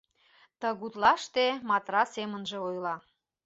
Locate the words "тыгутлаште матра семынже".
0.59-2.57